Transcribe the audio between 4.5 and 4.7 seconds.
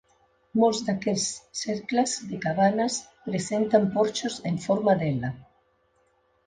en